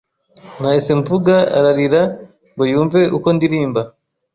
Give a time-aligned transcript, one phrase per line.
[0.59, 2.01] Nahise mvuga ararira
[2.55, 3.81] ngo yumve uko ndirimba